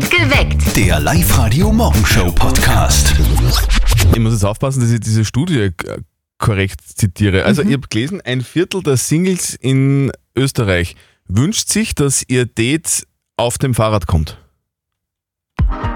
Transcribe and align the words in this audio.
Geweckt. 0.00 0.74
Der 0.76 0.98
Live-Radio-Morgenshow-Podcast. 1.00 3.14
Ich 4.14 4.20
muss 4.20 4.32
jetzt 4.32 4.44
aufpassen, 4.44 4.80
dass 4.80 4.90
ich 4.90 5.00
diese 5.00 5.24
Studie 5.26 5.70
korrekt 6.38 6.80
zitiere. 6.96 7.44
Also, 7.44 7.60
ich 7.62 7.72
habe 7.74 7.86
gelesen, 7.88 8.22
ein 8.22 8.40
Viertel 8.40 8.82
der 8.82 8.96
Singles 8.96 9.54
in 9.54 10.10
Österreich 10.34 10.96
wünscht 11.28 11.68
sich, 11.68 11.94
dass 11.94 12.24
ihr 12.26 12.46
Date 12.46 13.06
auf 13.36 13.58
dem 13.58 13.74
Fahrrad 13.74 14.06
kommt. 14.06 14.38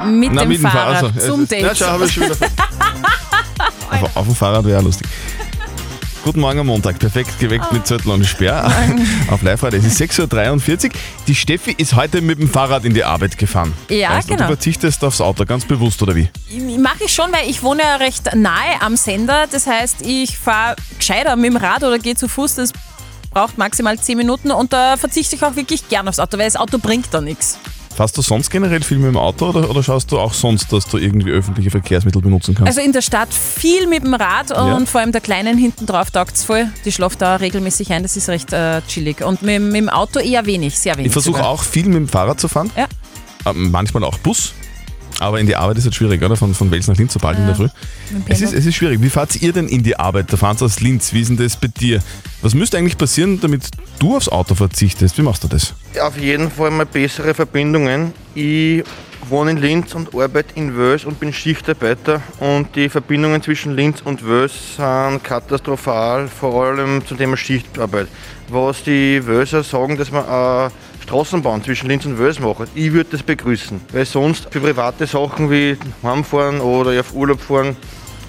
Mit 0.04 0.30
Na, 0.32 0.42
dem 0.42 0.50
mit 0.50 0.60
Fahrrad 0.60 0.98
Fahrrad. 0.98 1.14
Also, 1.16 1.34
zum 1.34 1.48
Date. 1.48 1.62
Na, 1.62 1.74
schau, 1.74 1.98
ich 2.02 2.12
schon 2.12 2.24
wieder 2.24 2.36
auf, 3.90 4.16
auf 4.16 4.26
dem 4.26 4.34
Fahrrad 4.34 4.64
wäre 4.66 4.76
ja 4.76 4.82
lustig. 4.82 5.06
Guten 6.26 6.40
Morgen 6.40 6.58
am 6.58 6.66
Montag, 6.66 6.98
perfekt 6.98 7.38
geweckt 7.38 7.72
mit 7.72 7.86
Zettel 7.86 8.10
und 8.10 8.26
Sperr 8.26 8.68
auf 9.30 9.42
live. 9.42 9.62
Es 9.62 9.84
ist 9.84 10.00
6.43 10.00 10.86
Uhr. 10.86 10.90
Die 11.28 11.36
Steffi 11.36 11.70
ist 11.70 11.94
heute 11.94 12.20
mit 12.20 12.40
dem 12.40 12.50
Fahrrad 12.50 12.84
in 12.84 12.94
die 12.94 13.04
Arbeit 13.04 13.38
gefahren. 13.38 13.72
Ja, 13.88 14.10
Weißt 14.10 14.28
du, 14.28 14.32
genau. 14.32 14.48
Du 14.48 14.54
verzichtest 14.54 15.04
aufs 15.04 15.20
Auto, 15.20 15.44
ganz 15.44 15.64
bewusst, 15.64 16.02
oder 16.02 16.16
wie? 16.16 16.28
Mache 16.80 17.04
ich 17.04 17.14
schon, 17.14 17.30
weil 17.30 17.48
ich 17.48 17.62
wohne 17.62 17.82
ja 17.82 17.94
recht 17.94 18.34
nahe 18.34 18.80
am 18.80 18.96
Sender. 18.96 19.46
Das 19.48 19.68
heißt, 19.68 20.02
ich 20.02 20.36
fahre 20.36 20.74
gescheiter 20.98 21.36
mit 21.36 21.52
dem 21.52 21.58
Rad 21.58 21.84
oder 21.84 22.00
gehe 22.00 22.16
zu 22.16 22.26
Fuß. 22.26 22.56
Das 22.56 22.72
braucht 23.30 23.56
maximal 23.56 23.96
10 23.96 24.16
Minuten 24.16 24.50
und 24.50 24.72
da 24.72 24.96
verzichte 24.96 25.36
ich 25.36 25.44
auch 25.44 25.54
wirklich 25.54 25.88
gern 25.88 26.08
aufs 26.08 26.18
Auto, 26.18 26.38
weil 26.38 26.46
das 26.46 26.56
Auto 26.56 26.78
bringt 26.78 27.06
da 27.12 27.20
nichts. 27.20 27.60
Fährst 27.96 28.18
du 28.18 28.20
sonst 28.20 28.50
generell 28.50 28.82
viel 28.82 28.98
mit 28.98 29.08
dem 29.08 29.16
Auto 29.16 29.48
oder, 29.48 29.70
oder 29.70 29.82
schaust 29.82 30.12
du 30.12 30.18
auch 30.18 30.34
sonst, 30.34 30.70
dass 30.70 30.86
du 30.86 30.98
irgendwie 30.98 31.30
öffentliche 31.30 31.70
Verkehrsmittel 31.70 32.20
benutzen 32.20 32.54
kannst? 32.54 32.68
Also 32.68 32.82
in 32.82 32.92
der 32.92 33.00
Stadt 33.00 33.32
viel 33.32 33.86
mit 33.86 34.04
dem 34.04 34.12
Rad 34.12 34.50
und 34.50 34.56
Ja. 34.80 34.80
vor 34.84 35.00
allem 35.00 35.12
der 35.12 35.22
Kleinen 35.22 35.56
hinten 35.56 35.86
drauf 35.86 36.10
taugt 36.10 36.36
voll. 36.36 36.66
Die 36.84 36.92
schläft 36.92 37.22
da 37.22 37.36
regelmäßig 37.36 37.90
ein, 37.92 38.02
das 38.02 38.18
ist 38.18 38.28
recht 38.28 38.52
äh, 38.52 38.82
chillig. 38.82 39.22
Und 39.24 39.40
mit, 39.40 39.62
mit 39.62 39.76
dem 39.76 39.88
Auto 39.88 40.18
eher 40.18 40.44
wenig, 40.44 40.78
sehr 40.78 40.94
wenig. 40.96 41.06
ich 41.06 41.12
versuche 41.12 41.42
auch 41.42 41.62
viel 41.62 41.86
mit 41.86 41.94
dem 41.94 42.08
Fahrrad 42.08 42.38
zu 42.38 42.48
fahren. 42.48 42.70
Ja. 42.76 42.86
Ähm, 43.46 43.70
manchmal 43.70 44.04
auch 44.04 44.18
Bus. 44.18 44.52
Aber 45.18 45.40
in 45.40 45.46
die 45.46 45.56
Arbeit 45.56 45.78
ist 45.78 45.86
es 45.86 45.94
schwierig, 45.94 46.22
oder? 46.22 46.36
Von, 46.36 46.54
von 46.54 46.70
Wels 46.70 46.88
nach 46.88 46.96
Linz, 46.96 47.14
sobald 47.14 47.38
in 47.38 47.46
der 47.46 47.54
Früh. 47.54 47.68
Es 48.28 48.40
ist, 48.42 48.52
es 48.52 48.66
ist 48.66 48.74
schwierig. 48.74 49.00
Wie 49.00 49.08
fahrt 49.08 49.34
ihr 49.36 49.52
denn 49.52 49.68
in 49.68 49.82
die 49.82 49.98
Arbeit? 49.98 50.32
Da 50.32 50.36
fahren 50.36 50.56
Sie 50.56 50.64
aus 50.64 50.80
Linz. 50.80 51.12
Wie 51.12 51.22
ist 51.22 51.28
denn 51.28 51.36
das 51.36 51.56
bei 51.56 51.68
dir? 51.68 52.02
Was 52.42 52.54
müsste 52.54 52.76
eigentlich 52.76 52.98
passieren, 52.98 53.40
damit 53.40 53.68
du 53.98 54.16
aufs 54.16 54.28
Auto 54.28 54.54
verzichtest? 54.54 55.16
Wie 55.16 55.22
machst 55.22 55.44
du 55.44 55.48
das? 55.48 55.74
Auf 56.00 56.18
jeden 56.18 56.50
Fall 56.50 56.70
mal 56.70 56.86
bessere 56.86 57.32
Verbindungen. 57.32 58.12
Ich 58.34 58.84
wohne 59.28 59.52
in 59.52 59.56
Linz 59.56 59.94
und 59.94 60.14
arbeite 60.14 60.54
in 60.54 60.76
Wels 60.76 61.04
und 61.04 61.18
bin 61.18 61.32
Schichtarbeiter. 61.32 62.20
Und 62.38 62.76
die 62.76 62.88
Verbindungen 62.88 63.42
zwischen 63.42 63.74
Linz 63.74 64.02
und 64.02 64.26
Wels 64.26 64.76
sind 64.76 65.24
katastrophal, 65.24 66.28
vor 66.28 66.64
allem 66.64 67.04
zum 67.06 67.16
Thema 67.18 67.36
Schichtarbeit. 67.36 68.08
Was 68.48 68.82
die 68.84 69.26
Wölser 69.26 69.62
sagen, 69.62 69.96
dass 69.96 70.12
man 70.12 70.26
eine 70.26 70.70
Straßenbahn 71.06 71.62
zwischen 71.62 71.88
Linz 71.88 72.04
und 72.04 72.18
Wels 72.18 72.40
macht, 72.40 72.68
ich 72.74 72.92
würde 72.92 73.10
das 73.12 73.22
begrüßen. 73.22 73.80
Weil 73.92 74.04
sonst 74.04 74.48
für 74.50 74.60
private 74.60 75.06
Sachen 75.06 75.50
wie 75.50 75.76
heimfahren 76.02 76.60
oder 76.60 76.98
auf 76.98 77.14
Urlaub 77.14 77.40
fahren 77.40 77.76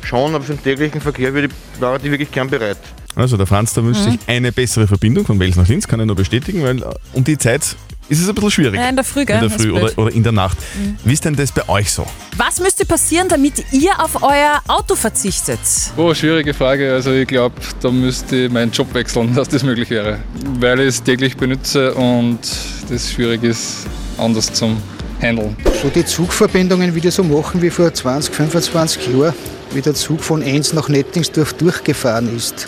schon, 0.06 0.36
aber 0.36 0.44
für 0.44 0.54
den 0.54 0.64
täglichen 0.64 1.02
Verkehr 1.02 1.34
würde 1.34 1.48
ich, 1.48 1.82
wäre 1.82 1.98
ich 1.98 2.04
wirklich 2.12 2.32
gern 2.32 2.50
bereit. 2.50 2.78
Also 3.16 3.36
der 3.36 3.48
Franz, 3.48 3.74
da 3.74 3.84
wünscht 3.84 4.06
Mhm. 4.06 4.12
sich 4.12 4.20
eine 4.28 4.52
bessere 4.52 4.86
Verbindung 4.88 5.26
von 5.26 5.40
Wels 5.40 5.56
nach 5.56 5.68
Linz, 5.68 5.88
kann 5.88 6.00
ich 6.00 6.06
nur 6.06 6.16
bestätigen, 6.16 6.62
weil 6.64 6.84
äh, 6.84 6.86
um 7.14 7.24
die 7.24 7.38
Zeit 7.40 7.76
ist 8.10 8.22
es 8.22 8.30
ein 8.30 8.36
bisschen 8.36 8.52
schwierig. 8.52 8.80
Ja, 8.80 8.90
in 8.90 8.96
der 8.96 9.04
Früh, 9.06 9.26
gell? 9.26 9.44
In 9.44 9.50
der 9.50 9.60
Früh 9.60 9.72
oder. 9.72 9.92
Mhm. 9.92 9.98
oder 9.98 10.12
in 10.12 10.24
der 10.24 10.32
Nacht. 10.32 10.58
Wie 11.04 11.14
ist 11.14 11.26
denn 11.26 11.36
das 11.36 11.52
bei 11.52 11.68
euch 11.68 11.92
so? 11.92 12.06
Was 12.38 12.60
müsste 12.60 12.86
passieren, 12.86 13.28
damit 13.28 13.66
ihr 13.72 13.92
auf 14.02 14.22
euer 14.24 14.62
Auto 14.68 14.96
verzichtet? 14.96 15.60
Oh, 15.96 16.14
schwierige 16.14 16.54
Frage. 16.54 16.94
Also 16.94 17.12
ich 17.12 17.28
glaube, 17.28 17.56
da 17.82 17.92
müsste 17.92 18.36
ich 18.36 18.52
meinen 18.52 18.72
Job 18.72 18.94
wechseln, 18.94 19.34
dass 19.36 19.50
das 19.50 19.64
möglich 19.64 19.90
wäre. 19.90 20.20
Weil 20.60 20.80
ich 20.82 20.88
es 20.88 21.04
täglich 21.04 21.36
benutze 21.38 21.94
und 21.94 22.40
das 22.90 23.12
schwierig 23.12 23.44
ist, 23.44 23.88
anders 24.18 24.52
zum 24.54 24.82
Handeln. 25.22 25.56
So 25.82 25.90
die 25.90 26.06
Zugverbindungen 26.06 26.94
wieder 26.94 27.12
so 27.12 27.24
machen 27.24 27.62
wie 27.62 27.70
vor 27.70 27.94
20, 27.94 28.34
25 28.34 29.08
Jahren, 29.08 29.34
wie 29.72 29.82
der 29.82 29.96
Zug 29.96 30.22
von 30.22 30.42
Enns 30.42 30.74
nach 30.74 30.90
Nettingsdorf 30.90 31.54
durchgefahren 31.54 32.36
ist. 32.36 32.68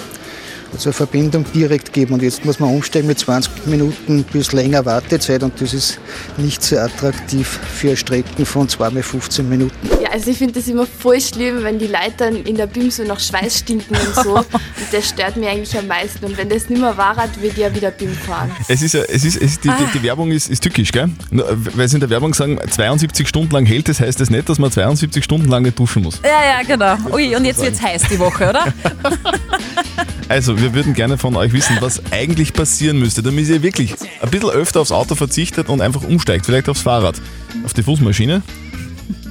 Also 0.72 0.90
eine 0.90 0.94
Verbindung 0.94 1.46
direkt 1.54 1.92
geben 1.94 2.14
und 2.14 2.22
jetzt 2.22 2.46
muss 2.46 2.60
man 2.60 2.70
umsteigen 2.70 3.08
mit 3.08 3.20
20 3.20 3.66
Minuten 3.66 4.24
bis 4.24 4.52
länger 4.52 4.86
Wartezeit 4.86 5.44
und 5.44 5.60
das 5.60 5.74
ist 5.74 6.00
nicht 6.38 6.62
sehr 6.64 6.84
attraktiv 6.84 7.60
für 7.76 7.96
Strecken 7.98 8.46
von 8.46 8.70
2 8.70 8.90
mal 8.92 9.04
15 9.04 9.50
Minuten. 9.50 9.76
Ja, 10.02 10.12
also 10.12 10.30
ich 10.30 10.38
finde 10.38 10.54
das 10.54 10.68
immer 10.68 10.86
voll 10.86 11.20
schlimm, 11.20 11.64
wenn 11.64 11.80
die 11.80 11.88
Leute 11.88 12.14
dann 12.18 12.36
in 12.36 12.56
der 12.56 12.68
BIM 12.68 12.92
so 12.92 13.04
nach 13.04 13.20
Schweiß 13.20 13.60
stinken 13.60 13.96
und 13.96 14.16
so. 14.24 14.36
und 14.38 14.46
das 14.92 15.10
stört 15.10 15.38
mich 15.38 15.50
eigentlich 15.50 15.78
am 15.78 15.88
meisten. 15.88 16.24
Und 16.26 16.38
wenn 16.38 16.50
das 16.50 16.70
nicht 16.70 16.80
mehr 16.80 16.96
war, 16.96 17.16
würde 17.18 17.48
ich 17.48 17.58
ja 17.58 17.74
wieder 17.74 17.92
BIM 17.92 18.14
fahren. 18.14 18.52
Es 18.68 18.82
ist, 18.82 18.94
ja- 18.94 19.02
es 19.04 19.26
ist, 19.26 19.36
es 19.38 19.42
ist 19.54 19.64
die, 19.64 19.70
die, 19.70 19.98
die 20.00 20.04
Werbung 20.04 20.32
ist, 20.32 20.50
ist 20.50 20.62
tückisch, 20.64 20.92
gell? 20.92 21.10
Weil 21.32 21.88
sie 21.88 21.96
in 21.96 22.02
der 22.02 22.10
Werbung 22.10 22.34
sagen, 22.34 22.60
72 22.70 23.28
Stunden 23.28 23.52
lang 23.54 23.66
hält, 23.66 23.90
das 23.90 24.00
heißt 24.00 24.20
das 24.20 24.30
nicht, 24.30 24.48
dass 24.48 24.60
man 24.60 24.72
72 24.72 25.24
Stunden 25.24 25.48
lang 25.50 25.64
duschen 25.76 26.04
muss. 26.04 26.22
Ja, 26.24 26.30
ja, 26.30 26.64
genau. 26.66 26.96
Ui, 27.14 27.36
und 27.36 27.46
jetzt 27.46 27.62
wird's 27.62 27.82
heiß 27.82 28.04
die 28.10 28.20
Woche, 28.20 28.50
oder? 28.50 28.66
Also, 30.30 30.62
wir 30.62 30.76
würden 30.76 30.94
gerne 30.94 31.18
von 31.18 31.36
euch 31.36 31.54
wissen, 31.54 31.78
was 31.80 32.02
eigentlich 32.12 32.54
passieren 32.54 33.00
müsste, 33.00 33.24
damit 33.24 33.48
ihr 33.48 33.64
wirklich 33.64 33.96
ein 34.22 34.30
bisschen 34.30 34.52
öfter 34.52 34.80
aufs 34.80 34.92
Auto 34.92 35.16
verzichtet 35.16 35.70
und 35.70 35.82
einfach 35.82 36.04
umsteigt. 36.04 36.46
Vielleicht 36.46 36.70
aufs 36.70 36.82
Fahrrad, 36.82 37.20
auf 37.66 37.74
die 37.74 37.82
Fußmaschine 37.82 38.44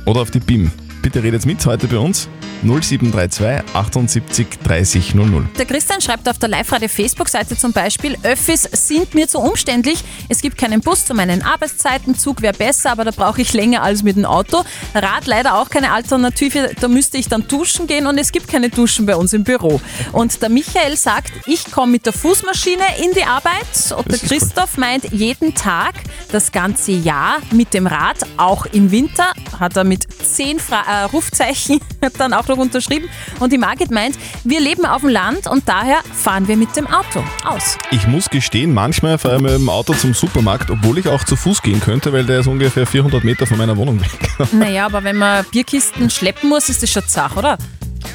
oder 0.06 0.20
auf 0.20 0.32
die 0.32 0.40
BIM. 0.40 0.72
Bitte 1.00 1.22
redet 1.22 1.46
mit 1.46 1.64
heute 1.64 1.86
bei 1.86 1.98
uns 1.98 2.28
0732 2.62 3.74
78 3.74 4.46
30 4.64 5.14
00. 5.14 5.48
Der 5.58 5.66
Christian 5.66 6.00
schreibt 6.00 6.28
auf 6.28 6.38
der 6.38 6.48
Live-Radio-Facebook-Seite 6.48 7.56
zum 7.56 7.72
Beispiel, 7.72 8.16
Öffis 8.22 8.62
sind 8.62 9.14
mir 9.14 9.28
zu 9.28 9.38
umständlich. 9.38 10.02
Es 10.28 10.40
gibt 10.40 10.58
keinen 10.58 10.80
Bus 10.80 11.04
zu 11.04 11.14
meinen 11.14 11.42
Arbeitszeiten, 11.42 12.16
Zug 12.16 12.42
wäre 12.42 12.54
besser, 12.54 12.92
aber 12.92 13.04
da 13.04 13.10
brauche 13.10 13.40
ich 13.40 13.52
länger 13.52 13.82
als 13.82 14.02
mit 14.02 14.16
dem 14.16 14.24
Auto. 14.24 14.64
Rad 14.94 15.26
leider 15.26 15.58
auch 15.58 15.70
keine 15.70 15.92
Alternative, 15.92 16.72
da 16.80 16.88
müsste 16.88 17.18
ich 17.18 17.28
dann 17.28 17.46
duschen 17.46 17.86
gehen 17.86 18.06
und 18.06 18.18
es 18.18 18.32
gibt 18.32 18.48
keine 18.48 18.70
Duschen 18.70 19.06
bei 19.06 19.16
uns 19.16 19.32
im 19.32 19.44
Büro. 19.44 19.80
Und 20.12 20.42
der 20.42 20.48
Michael 20.48 20.96
sagt, 20.96 21.32
ich 21.46 21.70
komme 21.70 21.92
mit 21.92 22.06
der 22.06 22.12
Fußmaschine 22.12 22.82
in 23.04 23.12
die 23.14 23.24
Arbeit 23.24 23.94
und 23.96 24.06
der 24.08 24.14
ist 24.14 24.22
cool. 24.24 24.38
Christoph 24.38 24.76
meint, 24.76 25.12
jeden 25.12 25.54
Tag, 25.54 25.94
das 26.32 26.52
ganze 26.52 26.92
Jahr 26.92 27.38
mit 27.52 27.74
dem 27.74 27.86
Rad, 27.86 28.18
auch 28.36 28.66
im 28.66 28.90
Winter, 28.90 29.32
hat 29.58 29.76
er 29.76 29.84
mit 29.84 30.06
zehn 30.22 30.58
Fra 30.58 30.82
äh, 30.82 31.04
Rufzeichen 31.04 31.80
dann 32.18 32.32
auch 32.32 32.47
noch 32.48 32.56
unterschrieben. 32.58 33.08
Und 33.40 33.52
die 33.52 33.58
Margit 33.58 33.90
meint, 33.90 34.18
wir 34.44 34.60
leben 34.60 34.84
auf 34.84 35.02
dem 35.02 35.10
Land 35.10 35.46
und 35.46 35.68
daher 35.68 35.98
fahren 36.12 36.48
wir 36.48 36.56
mit 36.56 36.74
dem 36.76 36.86
Auto 36.86 37.22
aus. 37.44 37.78
Ich 37.90 38.06
muss 38.06 38.30
gestehen, 38.30 38.74
manchmal 38.74 39.18
fahre 39.18 39.36
ich 39.36 39.42
mit 39.42 39.52
dem 39.52 39.68
Auto 39.68 39.94
zum 39.94 40.14
Supermarkt, 40.14 40.70
obwohl 40.70 40.98
ich 40.98 41.08
auch 41.08 41.24
zu 41.24 41.36
Fuß 41.36 41.62
gehen 41.62 41.80
könnte, 41.80 42.12
weil 42.12 42.24
der 42.24 42.40
ist 42.40 42.46
ungefähr 42.46 42.86
400 42.86 43.24
Meter 43.24 43.46
von 43.46 43.58
meiner 43.58 43.76
Wohnung 43.76 44.00
weg. 44.00 44.50
Naja, 44.52 44.86
aber 44.86 45.04
wenn 45.04 45.16
man 45.16 45.44
Bierkisten 45.50 46.10
schleppen 46.10 46.48
muss, 46.48 46.68
ist 46.68 46.82
das 46.82 46.90
schon 46.90 47.06
Zach, 47.06 47.36
oder? 47.36 47.58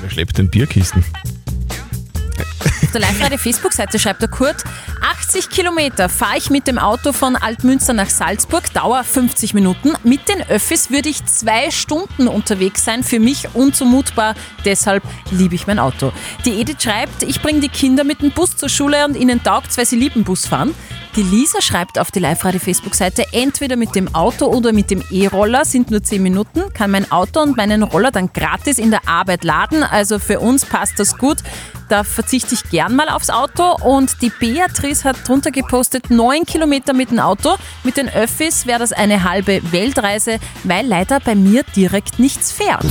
Wer 0.01 0.09
schleppt 0.09 0.37
denn 0.37 0.49
Bierkisten? 0.49 1.03
Auf 2.65 2.91
der 2.91 3.01
Live-Radio-Facebook-Seite 3.01 3.99
schreibt 3.99 4.21
der 4.21 4.29
Kurt, 4.29 4.63
80 5.01 5.49
Kilometer 5.49 6.09
fahre 6.09 6.37
ich 6.37 6.49
mit 6.49 6.67
dem 6.67 6.77
Auto 6.77 7.11
von 7.11 7.35
Altmünster 7.35 7.93
nach 7.93 8.09
Salzburg, 8.09 8.71
Dauer 8.73 9.03
50 9.03 9.53
Minuten. 9.53 9.93
Mit 10.03 10.29
den 10.29 10.41
Öffis 10.49 10.89
würde 10.89 11.09
ich 11.09 11.25
zwei 11.25 11.71
Stunden 11.71 12.27
unterwegs 12.27 12.85
sein, 12.85 13.03
für 13.03 13.19
mich 13.19 13.53
unzumutbar, 13.53 14.35
deshalb 14.63 15.03
liebe 15.31 15.55
ich 15.55 15.67
mein 15.67 15.79
Auto. 15.79 16.13
Die 16.45 16.59
Edith 16.61 16.83
schreibt, 16.83 17.23
ich 17.23 17.41
bringe 17.41 17.59
die 17.59 17.69
Kinder 17.69 18.03
mit 18.03 18.21
dem 18.21 18.31
Bus 18.31 18.55
zur 18.55 18.69
Schule 18.69 19.05
und 19.05 19.15
ihnen 19.17 19.43
taugt's, 19.43 19.77
weil 19.77 19.85
sie 19.85 19.97
lieben 19.97 20.23
Busfahren. 20.23 20.73
Die 21.15 21.21
Lisa 21.21 21.61
schreibt 21.61 21.99
auf 21.99 22.09
die 22.09 22.17
Live-Radio-Facebook-Seite, 22.19 23.25
entweder 23.33 23.75
mit 23.75 23.93
dem 23.93 24.15
Auto 24.15 24.47
oder 24.47 24.73
mit 24.73 24.89
dem 24.89 25.03
E-Roller, 25.11 25.63
sind 25.63 25.91
nur 25.91 26.01
10 26.01 26.23
Minuten, 26.23 26.73
kann 26.73 26.89
mein 26.89 27.11
Auto 27.11 27.39
und 27.39 27.55
meinen 27.55 27.83
Roller 27.83 28.09
dann 28.09 28.33
gratis 28.33 28.79
in 28.79 28.89
der 28.89 29.07
Arbeit 29.07 29.43
laden. 29.43 29.83
Also 29.83 30.17
für 30.17 30.39
uns 30.39 30.65
passt 30.65 30.99
das 30.99 31.15
gut. 31.19 31.37
Da 31.93 32.03
verzichte 32.03 32.55
ich 32.55 32.63
gern 32.71 32.95
mal 32.95 33.07
aufs 33.07 33.29
Auto. 33.29 33.75
Und 33.83 34.23
die 34.23 34.31
Beatrice 34.31 35.03
hat 35.03 35.27
drunter 35.27 35.51
gepostet, 35.51 36.09
9 36.09 36.43
Kilometer 36.43 36.91
mit 36.91 37.11
dem 37.11 37.19
Auto. 37.19 37.53
Mit 37.83 37.97
den 37.97 38.09
Öffis 38.09 38.65
wäre 38.65 38.79
das 38.79 38.93
eine 38.93 39.23
halbe 39.23 39.61
Weltreise, 39.71 40.39
weil 40.63 40.87
leider 40.87 41.19
bei 41.19 41.35
mir 41.35 41.61
direkt 41.75 42.17
nichts 42.17 42.51
fährt. 42.51 42.83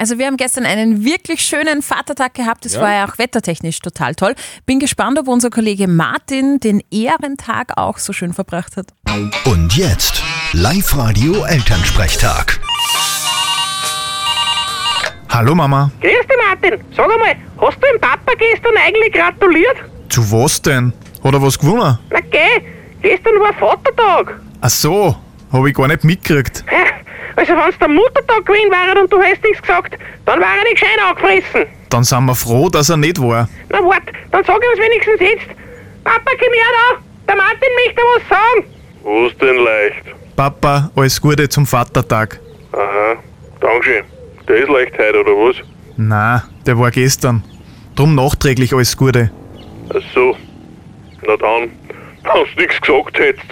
Also 0.00 0.18
wir 0.18 0.26
haben 0.26 0.36
gestern 0.36 0.66
einen 0.66 1.04
wirklich 1.04 1.42
schönen 1.42 1.82
Vatertag 1.82 2.34
gehabt. 2.34 2.64
Das 2.64 2.80
war 2.80 2.92
ja 2.92 3.08
auch 3.08 3.16
wettertechnisch 3.16 3.78
total 3.78 4.16
toll. 4.16 4.34
Bin 4.66 4.80
gespannt, 4.80 5.16
ob 5.16 5.28
unser 5.28 5.50
Kollege 5.50 5.86
Martin 5.86 6.58
den 6.58 6.82
Ehrentag 6.90 7.78
auch 7.78 7.98
so 7.98 8.12
schön 8.12 8.32
verbracht 8.32 8.76
hat. 8.76 8.88
Und 9.44 9.76
jetzt 9.76 10.20
Live-Radio 10.52 11.44
Elternsprechtag. 11.44 12.58
Hallo 15.40 15.54
Mama. 15.54 15.90
Grüß 16.02 16.12
dich, 16.12 16.36
Martin. 16.46 16.84
Sag 16.94 17.10
einmal, 17.10 17.34
hast 17.62 17.78
du 17.78 17.86
dem 17.90 17.98
Papa 17.98 18.32
gestern 18.38 18.76
eigentlich 18.76 19.10
gratuliert? 19.10 19.76
Zu 20.10 20.20
was 20.30 20.60
denn? 20.60 20.92
Hat 21.24 21.32
er 21.32 21.40
was 21.40 21.58
gewonnen? 21.58 21.98
Na 22.10 22.20
geh, 22.30 22.60
gestern 23.00 23.40
war 23.40 23.54
Vatertag. 23.54 24.38
Ach 24.60 24.68
so, 24.68 25.16
hab 25.50 25.64
ich 25.64 25.72
gar 25.74 25.88
nicht 25.88 26.04
mitgekriegt. 26.04 26.62
Hä? 26.66 26.76
Also 27.36 27.54
wenn's 27.54 27.78
der 27.78 27.88
Muttertag 27.88 28.44
gewesen 28.44 28.70
wäre 28.70 29.00
und 29.00 29.10
du 29.10 29.16
hast 29.18 29.42
nichts 29.42 29.62
gesagt, 29.62 29.96
dann 30.26 30.40
wäre 30.40 30.50
er 30.58 30.64
nicht 30.64 30.78
gescheit 30.78 30.98
angefressen. 31.08 31.66
Dann 31.88 32.04
sind 32.04 32.24
wir 32.26 32.34
froh, 32.34 32.68
dass 32.68 32.90
er 32.90 32.98
nicht 32.98 33.18
war. 33.18 33.48
Na 33.70 33.78
wart, 33.78 34.12
dann 34.32 34.44
sag 34.44 34.58
ich 34.62 34.68
uns 34.68 34.78
wenigstens 34.78 35.20
jetzt. 35.20 35.48
Papa, 36.04 36.32
komm 36.38 36.52
her 36.52 36.72
da. 36.76 36.98
Der 37.28 37.36
Martin 37.36 37.68
möchte 37.86 38.02
was 38.14 38.28
sagen. 38.28 38.66
Was 39.04 39.38
denn 39.38 39.56
leicht? 39.56 40.36
Papa, 40.36 40.90
alles 40.94 41.18
Gute 41.18 41.48
zum 41.48 41.64
Vatertag. 41.66 42.38
Aha, 42.72 43.16
Dankeschön. 43.58 44.04
Der 44.50 44.64
ist 44.64 44.68
leicht 44.68 44.98
heute, 44.98 45.20
oder 45.20 45.30
was? 45.30 45.56
Na, 45.96 46.42
der 46.66 46.76
war 46.76 46.90
gestern. 46.90 47.44
Drum 47.94 48.16
nachträglich 48.16 48.74
alles 48.74 48.96
Gute. 48.96 49.30
Ach 49.90 50.02
so. 50.12 50.36
Na 51.24 51.36
dann, 51.36 51.70
wenn 52.24 52.56
du 52.56 52.60
nichts 52.60 52.80
gesagt 52.80 53.16
hättest, 53.20 53.46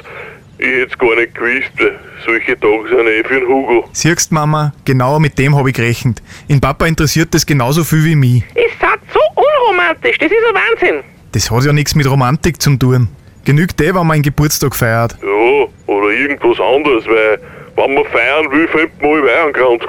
ich 0.58 0.66
hätte 0.66 0.90
es 0.90 0.98
gar 0.98 1.14
nicht 1.14 1.36
gewusst. 1.36 1.70
weil 1.78 2.00
Solche 2.26 2.58
Tage 2.58 2.88
sind 2.88 3.06
eh 3.06 3.22
für 3.22 3.38
den 3.38 3.48
Hugo. 3.48 3.88
Siehst 3.92 4.32
Mama, 4.32 4.72
genau 4.84 5.20
mit 5.20 5.38
dem 5.38 5.54
habe 5.54 5.70
ich 5.70 5.76
gerechnet. 5.76 6.20
In 6.48 6.60
Papa 6.60 6.84
interessiert 6.86 7.32
das 7.32 7.46
genauso 7.46 7.84
viel 7.84 8.04
wie 8.04 8.16
mich. 8.16 8.42
Ihr 8.56 8.68
seid 8.80 8.98
so 9.14 9.20
unromantisch, 9.36 10.18
das 10.18 10.32
ist 10.32 10.38
ein 10.48 10.54
Wahnsinn. 10.56 11.04
Das 11.30 11.48
hat 11.48 11.64
ja 11.64 11.72
nichts 11.72 11.94
mit 11.94 12.10
Romantik 12.10 12.60
zu 12.60 12.76
tun. 12.76 13.06
Genügt 13.44 13.80
eh, 13.80 13.94
wenn 13.94 14.04
man 14.04 14.14
einen 14.14 14.22
Geburtstag 14.24 14.74
feiert. 14.74 15.16
Ja, 15.22 15.68
oder 15.86 16.08
irgendwas 16.10 16.58
anderes, 16.58 17.06
weil 17.06 17.38
wenn 17.78 17.94
man 17.94 18.04
feiern 18.06 18.50
will, 18.50 18.68
findet 18.68 19.00
man 19.00 19.10
alle 19.12 19.22
Weihernkant. 19.24 19.82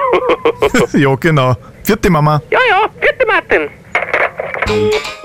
ja, 0.94 1.14
genau. 1.16 1.56
Vierte 1.84 2.10
Mama. 2.10 2.40
Ja, 2.50 2.58
ja, 2.68 2.86
bitte 3.00 3.26
Martin. 3.26 3.68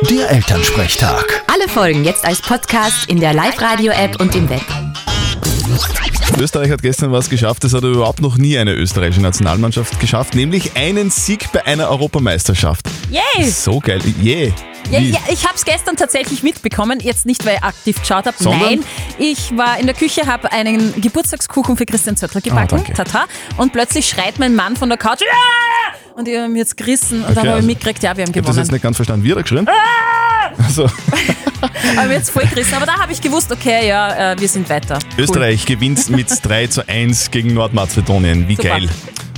Der 0.10 0.32
Elternsprechtag. 0.32 1.44
Alle 1.54 1.70
Folgen 1.70 2.04
jetzt 2.04 2.26
als 2.26 2.42
Podcast 2.42 3.08
in 3.10 3.20
der 3.20 3.34
Live-Radio-App 3.34 4.20
und 4.20 4.36
im 4.36 4.50
Web. 4.50 4.62
Österreich 6.40 6.72
hat 6.72 6.82
gestern 6.82 7.12
was 7.12 7.30
geschafft, 7.30 7.64
das 7.64 7.74
hat 7.74 7.84
überhaupt 7.84 8.22
noch 8.22 8.38
nie 8.38 8.58
eine 8.58 8.74
österreichische 8.74 9.22
Nationalmannschaft 9.22 10.00
geschafft, 10.00 10.36
nämlich 10.36 10.76
einen 10.76 11.10
Sieg 11.12 11.52
bei 11.54 11.66
einer 11.66 11.90
Europameisterschaft. 11.90 12.88
Yay! 13.10 13.46
So 13.46 13.80
geil. 13.80 14.02
Yeah. 14.24 14.52
Ja, 14.92 15.00
ja, 15.00 15.20
ich 15.32 15.46
habe 15.46 15.56
es 15.56 15.66
gestern 15.66 15.96
tatsächlich 15.98 16.44
mitbekommen. 16.44 17.00
Jetzt 17.00 17.26
nicht, 17.26 17.46
weil 17.46 17.56
ich 17.58 17.64
aktiv 17.64 18.00
geschaut 18.00 18.26
habe. 18.26 18.36
Sondern? 18.40 18.62
Nein, 18.62 18.84
ich 19.18 19.56
war 19.58 19.80
in 19.80 19.86
der 19.88 19.96
Küche, 19.96 20.28
habe 20.28 20.52
einen 20.52 21.00
Geburtstagskuchen 21.02 21.76
für 21.78 21.86
Christian 21.86 22.16
Zöttler 22.18 22.42
gebacken. 22.42 22.84
Ah. 22.90 22.94
Tata. 22.94 23.26
Und 23.58 23.74
plötzlich 23.74 24.08
schreit 24.08 24.38
mein 24.40 24.56
Mann 24.56 24.76
von 24.76 24.90
der 24.90 24.98
Couch. 24.98 25.22
"Ja!" 25.22 26.14
Und 26.16 26.28
ich 26.28 26.38
habe 26.38 26.48
mich 26.48 26.60
jetzt 26.60 26.78
gerissen 26.78 27.20
und 27.20 27.26
Okay, 27.26 27.34
dann 27.36 27.38
habe 27.40 27.48
ich 27.50 27.56
also- 27.56 27.68
mitgekriegt, 27.68 28.04
ja, 28.04 28.16
wir 28.16 28.24
haben 28.24 28.32
Ich 28.32 28.38
habe 28.38 28.48
das 28.48 28.56
jetzt 28.56 28.66
gewonnen. 28.68 28.74
nicht 28.76 28.84
ganz 28.84 28.96
verstanden. 28.96 29.26
Wie 29.26 29.32
hat 29.32 29.38
er 29.38 29.44
geschrien? 29.44 29.68
Also, 30.66 30.84
Aber 31.98 32.12
jetzt 32.14 32.30
voll 32.30 32.44
gerissen. 32.46 32.76
Aber 32.76 32.86
da 32.86 32.94
habe 33.00 33.12
ich 33.12 33.20
gewusst, 33.22 33.52
okay, 33.52 33.88
ja, 33.88 34.32
äh, 34.34 34.40
wir 34.40 34.48
sind 34.48 34.70
weiter. 34.70 35.00
Österreich 35.18 35.66
gewinnt 35.66 36.10
mit 36.10 36.28
3 36.44 36.68
zu 36.68 36.88
1 36.88 37.32
gegen 37.32 37.54
Nordmazedonien. 37.54 38.48
Wie 38.48 38.56
Super. 38.56 38.70
geil. 38.70 38.90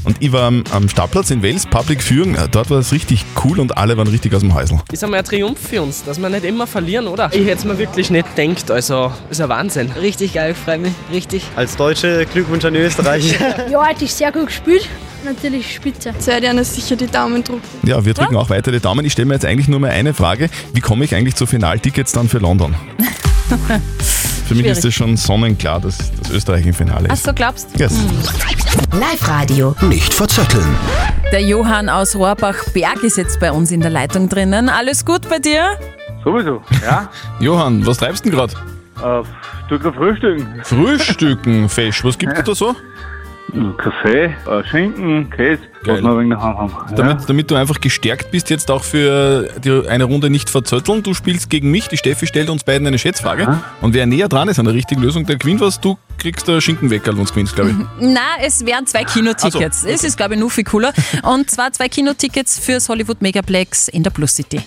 Und 0.08 0.16
ich 0.22 0.32
war 0.32 0.44
am, 0.44 0.64
am 0.72 0.88
Startplatz 0.88 1.32
in 1.32 1.44
Wales, 1.44 1.66
Public 1.66 2.02
Führung. 2.02 2.36
Äh, 2.36 2.48
Dort 2.50 2.70
war 2.70 2.78
es 2.78 2.94
richtig 2.94 3.26
cool 3.44 3.60
und 3.60 3.78
alle 3.78 3.98
waren 3.98 4.08
richtig 4.08 4.34
aus 4.34 4.40
dem 4.40 4.54
Häusl. 4.54 4.80
Ist 4.90 5.04
einmal 5.04 5.20
ein 5.20 5.26
Triumph 5.26 5.60
für 5.60 5.82
uns, 5.82 6.02
dass 6.06 6.18
wir 6.18 6.30
nicht 6.30 6.46
immer 6.46 6.66
verlieren, 6.66 7.08
oder? 7.08 7.30
Ich 7.34 7.46
hätte 7.46 7.58
es 7.58 7.66
mir 7.66 7.78
wirklich 7.78 8.10
nicht 8.10 8.34
gedacht, 8.34 8.72
also 8.72 9.12
ist 9.30 9.42
ein 9.42 9.50
Wahnsinn. 9.50 9.92
Richtig 9.92 10.34
geil, 10.34 10.56
freue 10.56 10.78
mich. 10.78 10.94
Richtig. 11.12 11.44
Als 11.58 11.76
Deutsche 11.76 12.26
Glückwunsch 12.32 12.64
an 12.64 12.76
Österreich. 12.76 13.38
Ja, 13.70 13.86
hat 13.86 14.02
ich 14.02 14.14
sehr 14.14 14.32
gut 14.32 14.48
gespielt. 14.48 14.88
Natürlich 15.26 15.76
spitze. 15.76 16.14
Sehr 16.20 16.40
gerne 16.40 16.64
sicher 16.64 16.96
die 16.96 17.08
Daumen 17.08 17.44
drücken. 17.44 17.62
Ja, 17.84 18.06
wir 18.06 18.14
drücken 18.14 18.38
auch 18.38 18.50
weiter 18.50 18.72
die 18.72 18.80
Daumen. 18.80 19.04
Ich 19.06 19.12
stelle 19.12 19.26
mir 19.26 19.34
jetzt 19.34 19.46
eigentlich 19.46 19.68
nur 19.68 19.80
mal 19.82 19.90
eine 19.90 20.14
Frage. 20.14 20.50
Wie 20.74 20.80
komme 20.80 21.04
ich 21.04 21.16
eigentlich 21.16 21.36
zu 21.36 21.46
Finaltickets 21.46 22.14
dann 22.14 22.30
für 22.30 22.38
London? 22.38 22.76
Für 24.48 24.54
mich 24.56 24.64
Schwierig. 24.64 24.78
ist 24.78 24.86
es 24.86 24.94
schon 24.94 25.18
sonnenklar, 25.18 25.82
dass, 25.82 25.98
dass 26.22 26.32
Österreich 26.32 26.66
im 26.66 26.74
Finale 26.74 27.08
Ach 27.10 27.16
ist. 27.16 27.26
so, 27.26 27.34
glaubst 27.34 27.68
du? 27.74 27.80
Yes. 27.80 27.94
Live-Radio. 28.94 29.76
Nicht 29.82 30.14
verzetteln. 30.14 30.66
Der 31.32 31.42
Johann 31.42 31.90
aus 31.90 32.16
Rohrbach-Berg 32.16 33.04
ist 33.04 33.18
jetzt 33.18 33.40
bei 33.40 33.52
uns 33.52 33.72
in 33.72 33.82
der 33.82 33.90
Leitung 33.90 34.30
drinnen. 34.30 34.70
Alles 34.70 35.06
gut 35.06 35.28
bei 35.30 35.40
dir? 35.40 35.78
Sowieso, 36.24 36.62
ja. 36.84 37.10
Johann, 37.40 37.86
was 37.86 37.98
treibst 37.98 38.26
du 38.26 38.30
denn 38.30 38.38
gerade? 38.38 38.54
Äh, 39.02 39.24
Stück 39.68 39.84
Frühstücken. 39.96 40.62
Frühstücken, 40.64 41.70
Fesch. 41.70 42.04
Was 42.04 42.18
gibt 42.18 42.38
es 42.38 42.44
da 42.46 42.56
so? 42.56 42.76
Kaffee, 43.78 44.26
äh, 44.26 44.64
Schinken, 44.70 45.30
Käse, 45.30 45.62
was 45.86 46.02
wir 46.02 46.20
wegen 46.20 46.30
daheim 46.30 46.58
haben. 46.58 46.74
Ja. 46.90 46.96
Damit, 46.96 47.30
damit 47.30 47.50
du 47.50 47.56
einfach 47.56 47.80
gestärkt 47.80 48.32
bist, 48.32 48.50
jetzt 48.50 48.70
auch 48.70 48.84
für 48.84 49.50
die, 49.64 49.88
eine 49.88 50.04
Runde 50.04 50.30
nicht 50.30 50.50
verzötteln. 50.50 51.02
Du 51.02 51.14
spielst 51.14 51.50
gegen 51.50 51.72
mich, 51.72 51.88
die 51.88 51.98
Steffi 51.98 52.28
stellt 52.28 52.50
uns 52.50 52.64
beiden 52.64 52.86
eine 52.88 53.00
Schätzfrage. 53.00 53.60
Und 53.82 53.94
wer 53.94 54.06
näher 54.06 54.28
dran 54.28 54.50
ist 54.50 54.60
an 54.60 54.66
der 54.66 54.74
richtigen 54.74 55.02
Lösung, 55.02 55.26
der 55.26 55.38
gewinnt 55.38 55.62
was. 55.62 55.80
Du 55.80 55.98
kriegst 56.18 56.48
der 56.48 56.60
Schinkenweckerl 56.60 57.18
und 57.18 57.30
gewinnst, 57.30 57.56
glaube 57.56 57.72
ich. 57.72 57.76
Na, 58.00 58.44
es 58.44 58.66
wären 58.66 58.86
zwei 58.86 59.04
Kinotickets. 59.04 59.86
Es 59.86 60.04
ist, 60.04 60.18
glaube 60.18 60.34
ich, 60.34 60.40
nur 60.40 60.52
viel 60.52 60.66
cooler. 60.66 60.92
Und 61.24 61.50
zwar 61.50 61.72
zwei 61.72 61.88
Kinotickets 61.88 62.60
fürs 62.60 62.90
Hollywood 62.90 63.22
Megaplex 63.22 63.88
in 63.88 64.04
der 64.04 64.12
Plus 64.12 64.36
City. 64.36 64.62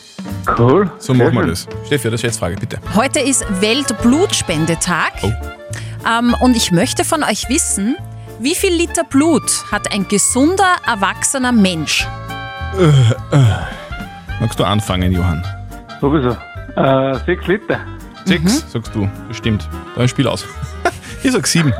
Cool. 0.59 0.91
So 0.99 1.13
machen 1.13 1.35
wir 1.35 1.47
das. 1.47 1.67
Steffi, 1.87 2.11
das 2.11 2.21
Schätzfrage, 2.21 2.57
bitte. 2.57 2.79
Heute 2.95 3.21
ist 3.21 3.45
Weltblutspendetag. 3.61 5.13
Oh. 5.23 5.33
Ähm, 6.09 6.35
und 6.41 6.57
ich 6.57 6.73
möchte 6.73 7.05
von 7.05 7.23
euch 7.23 7.49
wissen, 7.49 7.97
wie 8.41 8.55
viel 8.55 8.73
Liter 8.73 9.05
Blut 9.05 9.71
hat 9.71 9.93
ein 9.93 10.09
gesunder, 10.09 10.77
erwachsener 10.87 11.53
Mensch? 11.53 12.07
Äh, 12.79 13.37
äh. 13.37 13.45
Magst 14.41 14.59
du 14.59 14.65
anfangen, 14.65 15.13
Johann? 15.13 15.45
Sowieso. 16.01 16.37
Äh, 16.77 17.19
sechs 17.27 17.47
Liter. 17.47 17.81
Sechs, 18.25 18.65
sagst 18.73 18.95
du. 18.95 19.09
Bestimmt. 19.29 19.69
Dann 19.95 20.09
Spiel 20.09 20.27
aus. 20.27 20.47
ich 21.23 21.33
sag 21.33 21.47
sieben. 21.47 21.75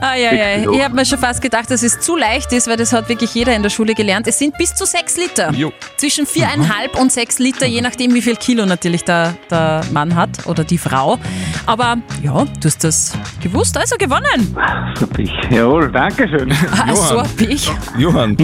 Ah, 0.00 0.14
ja, 0.14 0.32
ja. 0.32 0.70
Ich 0.70 0.84
habe 0.84 0.94
mir 0.94 1.04
schon 1.04 1.18
fast 1.18 1.42
gedacht, 1.42 1.70
dass 1.70 1.82
es 1.82 1.98
zu 2.00 2.16
leicht 2.16 2.52
ist, 2.52 2.68
weil 2.68 2.76
das 2.76 2.92
hat 2.92 3.08
wirklich 3.08 3.34
jeder 3.34 3.54
in 3.56 3.62
der 3.62 3.70
Schule 3.70 3.94
gelernt. 3.94 4.26
Es 4.28 4.38
sind 4.38 4.56
bis 4.56 4.74
zu 4.74 4.84
sechs 4.84 5.16
Liter. 5.16 5.50
Jo. 5.52 5.72
Zwischen 5.96 6.24
viereinhalb 6.26 6.98
und 7.00 7.10
sechs 7.10 7.38
Liter, 7.38 7.66
je 7.66 7.80
nachdem, 7.80 8.14
wie 8.14 8.22
viel 8.22 8.36
Kilo 8.36 8.64
natürlich 8.64 9.04
der, 9.04 9.34
der 9.50 9.82
Mann 9.92 10.14
hat 10.14 10.46
oder 10.46 10.62
die 10.64 10.78
Frau. 10.78 11.18
Aber 11.66 11.96
ja, 12.22 12.44
du 12.44 12.64
hast 12.64 12.84
das 12.84 13.18
gewusst, 13.42 13.76
also 13.76 13.96
gewonnen. 13.96 14.56
So 14.98 15.06
Pich. 15.06 15.32
Jawohl, 15.50 15.90
danke 15.90 16.28
schön. 16.28 16.52
Ah, 16.70 16.94
so 16.94 17.18
ein 17.18 17.28
Pech. 17.36 17.70
Johann, 17.98 18.36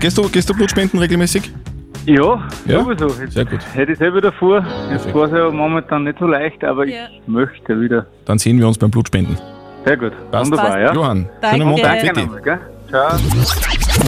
gehst 0.00 0.18
du, 0.18 0.28
gehst 0.28 0.48
du 0.50 0.54
Blutspenden 0.54 0.98
regelmäßig? 1.00 1.50
Ja, 2.04 2.46
Ja? 2.66 2.84
sowieso. 2.84 3.08
Jetzt 3.20 3.34
Sehr 3.34 3.44
gut. 3.44 3.60
Hätte 3.74 3.92
ich 3.92 3.98
selber 3.98 4.20
davor. 4.20 4.64
Jetzt 4.90 5.12
war 5.14 5.24
es 5.24 5.32
ja 5.32 5.50
momentan 5.50 6.04
nicht 6.04 6.18
so 6.18 6.26
leicht, 6.26 6.62
aber 6.64 6.86
ich 6.86 6.94
möchte 7.26 7.80
wieder. 7.80 8.06
Dann 8.24 8.38
sehen 8.38 8.58
wir 8.58 8.66
uns 8.66 8.78
beim 8.78 8.90
Blutspenden. 8.90 9.36
Sehr 9.88 9.96
gut. 9.96 10.12
Passt. 10.30 10.50
Wunderbar, 10.50 10.80
ja. 10.80 10.92
Johann, 10.92 11.28
Danke. 11.40 11.56
schönen 11.56 11.68
Montag. 11.70 12.02
Danke 12.04 12.20
nochmal, 12.20 12.42
gell? 12.42 12.58
Ciao. 12.90 13.18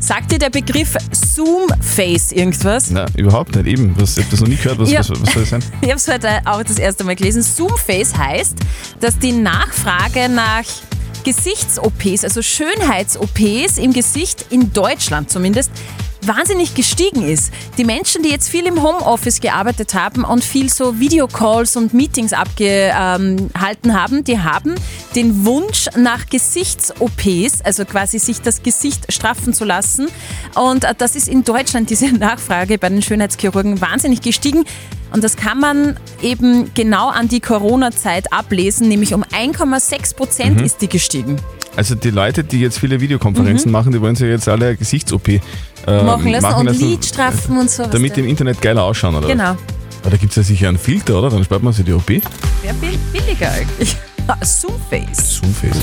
Sagt 0.02 0.30
dir 0.30 0.38
der 0.38 0.50
Begriff 0.50 0.94
Zoom-Face 1.10 2.32
irgendwas? 2.32 2.90
Na, 2.90 3.06
überhaupt 3.16 3.56
nicht. 3.56 3.66
Eben. 3.66 3.94
Was, 3.98 4.18
ich 4.18 4.24
hab 4.24 4.30
das 4.30 4.40
noch 4.40 4.48
nie 4.48 4.56
gehört. 4.56 4.78
Was, 4.78 4.90
Ja. 4.90 5.00
was, 5.00 5.10
was 5.10 5.32
soll 5.32 5.42
das 5.42 5.48
sein? 5.50 5.64
Ich 5.80 5.88
habe 5.88 5.96
es 5.96 6.06
heute 6.08 6.28
auch 6.44 6.62
das 6.62 6.78
erste 6.78 7.04
Mal 7.04 7.16
gelesen. 7.16 7.42
Zoom-Face 7.42 8.14
heißt, 8.16 8.58
dass 9.00 9.18
die 9.18 9.32
Nachfrage 9.32 10.28
nach 10.28 10.64
Gesichts-OPs, 11.24 12.24
also 12.24 12.42
Schönheits-OPs 12.42 13.78
im 13.78 13.94
Gesicht 13.94 14.44
in 14.50 14.72
Deutschland 14.74 15.30
zumindest, 15.30 15.70
wahnsinnig 16.22 16.74
gestiegen 16.74 17.26
ist. 17.26 17.52
Die 17.78 17.84
Menschen, 17.84 18.22
die 18.22 18.30
jetzt 18.30 18.48
viel 18.48 18.66
im 18.66 18.82
Homeoffice 18.82 19.40
gearbeitet 19.40 19.94
haben 19.94 20.24
und 20.24 20.44
viel 20.44 20.68
so 20.70 20.98
Videocalls 21.00 21.76
und 21.76 21.94
Meetings 21.94 22.32
abgehalten 22.32 24.00
haben, 24.00 24.24
die 24.24 24.38
haben 24.38 24.74
den 25.14 25.44
Wunsch 25.44 25.86
nach 25.96 26.26
Gesichts-OPs, 26.26 27.62
also 27.62 27.84
quasi 27.84 28.18
sich 28.18 28.40
das 28.42 28.62
Gesicht 28.62 29.12
straffen 29.12 29.54
zu 29.54 29.64
lassen. 29.64 30.08
Und 30.54 30.84
äh, 30.84 30.94
das 30.96 31.16
ist 31.16 31.28
in 31.28 31.44
Deutschland 31.44 31.90
diese 31.90 32.06
Nachfrage 32.12 32.78
bei 32.78 32.88
den 32.88 33.02
Schönheitschirurgen 33.02 33.80
wahnsinnig 33.80 34.20
gestiegen. 34.20 34.64
Und 35.12 35.24
das 35.24 35.36
kann 35.36 35.58
man 35.58 35.96
eben 36.22 36.72
genau 36.74 37.08
an 37.08 37.26
die 37.28 37.40
Corona-Zeit 37.40 38.32
ablesen, 38.32 38.86
nämlich 38.88 39.12
um 39.14 39.24
1,6 39.24 40.14
Prozent 40.14 40.58
Mhm. 40.58 40.64
ist 40.64 40.80
die 40.82 40.88
gestiegen. 40.88 41.36
Also 41.80 41.94
die 41.94 42.10
Leute, 42.10 42.44
die 42.44 42.60
jetzt 42.60 42.78
viele 42.78 43.00
Videokonferenzen 43.00 43.72
machen, 43.72 43.90
die 43.90 44.02
wollen 44.02 44.14
sich 44.14 44.28
jetzt 44.28 44.46
alle 44.50 44.66
eine 44.66 44.76
Gesichts-OP 44.76 45.28
äh, 45.28 45.40
Mhm. 45.88 46.04
machen 46.04 46.30
lassen 46.30 46.54
und 46.56 46.66
lassen, 46.66 46.90
Lidstrafen 46.90 47.56
und 47.58 47.70
so. 47.70 47.86
damit 47.86 48.16
die 48.16 48.20
im 48.20 48.26
Internet 48.28 48.60
geiler 48.60 48.82
ausschauen, 48.84 49.14
oder? 49.14 49.28
Genau. 49.28 49.56
Aber 50.02 50.10
da 50.10 50.16
gibt 50.18 50.28
es 50.32 50.36
ja 50.36 50.42
sicher 50.42 50.68
einen 50.68 50.76
Filter, 50.78 51.18
oder? 51.18 51.30
Dann 51.30 51.42
spart 51.42 51.62
man 51.62 51.72
sich 51.72 51.86
die 51.86 51.94
OP. 51.94 52.06
Wäre 52.10 52.20
bill- 52.82 52.98
billiger 53.14 53.50
eigentlich. 53.50 53.96
Zoomface. 54.42 55.40
Zoomface. 55.40 55.78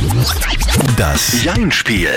Das 0.98 1.44
Jein-Spiel. 1.44 2.10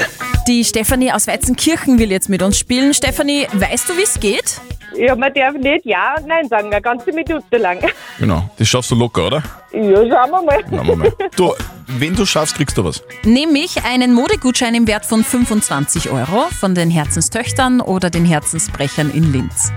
Die 0.46 0.62
Stefanie 0.62 1.12
aus 1.12 1.26
Weizenkirchen 1.26 1.98
will 1.98 2.10
jetzt 2.10 2.28
mit 2.28 2.42
uns 2.42 2.58
spielen. 2.58 2.92
Stefanie, 2.92 3.46
weißt 3.54 3.88
du, 3.88 3.96
wie 3.96 4.02
es 4.02 4.20
geht? 4.20 4.60
Ja, 4.94 5.16
man 5.16 5.32
darf 5.32 5.54
nicht 5.54 5.86
Ja 5.86 6.16
und 6.18 6.26
Nein 6.26 6.46
sagen, 6.50 6.66
eine 6.70 6.82
ganze 6.82 7.12
Minute 7.12 7.56
lang. 7.56 7.78
Genau. 8.18 8.50
Das 8.58 8.68
schaffst 8.68 8.90
du 8.90 8.94
locker, 8.96 9.28
oder? 9.28 9.42
Ja, 9.72 9.80
schauen 9.96 10.30
wir 10.30 10.42
mal. 10.42 10.58
Schauen 10.68 10.86
wir 10.86 10.96
mal. 10.96 11.12
Du, 11.34 11.54
wenn 11.98 12.14
du 12.14 12.26
schaffst, 12.26 12.54
kriegst 12.56 12.78
du 12.78 12.84
was. 12.84 13.02
Nämlich 13.24 13.84
einen 13.84 14.12
Modegutschein 14.14 14.74
im 14.74 14.86
Wert 14.86 15.04
von 15.06 15.24
25 15.24 16.10
Euro 16.10 16.48
von 16.58 16.74
den 16.74 16.90
Herzenstöchtern 16.90 17.80
oder 17.80 18.10
den 18.10 18.24
Herzensbrechern 18.24 19.10
in 19.10 19.32
Linz. 19.32 19.72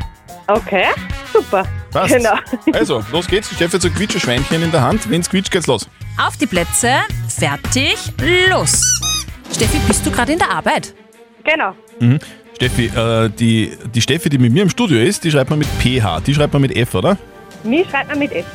Okay, 0.47 0.85
super. 1.31 1.65
Passt. 1.91 2.13
Genau. 2.15 2.35
Also, 2.73 3.03
los 3.11 3.27
geht's. 3.27 3.47
Steffi 3.53 3.73
hat 3.73 3.81
so 3.81 3.87
ein 3.87 3.93
Quietscheschweinchen 3.93 4.61
in 4.61 4.71
der 4.71 4.81
Hand. 4.81 5.09
Wenn's 5.09 5.29
quietscht, 5.29 5.51
geht's 5.51 5.67
los. 5.67 5.87
Auf 6.17 6.37
die 6.37 6.45
Plätze, 6.45 6.91
fertig, 7.29 7.95
los. 8.49 9.01
Steffi, 9.55 9.77
bist 9.87 10.05
du 10.05 10.11
gerade 10.11 10.33
in 10.33 10.39
der 10.39 10.49
Arbeit? 10.51 10.93
Genau. 11.43 11.73
Mhm. 11.99 12.19
Steffi, 12.55 12.85
äh, 12.87 13.29
die, 13.29 13.77
die 13.93 14.01
Steffi, 14.01 14.29
die 14.29 14.37
mit 14.37 14.51
mir 14.51 14.63
im 14.63 14.69
Studio 14.69 14.99
ist, 14.99 15.23
die 15.23 15.31
schreibt 15.31 15.49
man 15.49 15.59
mit 15.59 15.67
PH. 15.79 16.21
Die 16.21 16.33
schreibt 16.33 16.53
man 16.53 16.61
mit 16.61 16.75
F, 16.75 16.93
oder? 16.95 17.17
Mich 17.63 17.89
schreibt 17.89 18.09
man 18.09 18.19
mit 18.19 18.31
F. 18.31 18.45